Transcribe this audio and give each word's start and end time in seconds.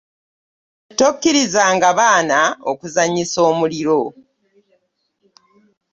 Tokirizanga 0.99 1.85
abaana 1.93 2.39
okuzannyisa 2.71 3.39
omuliro. 3.51 4.01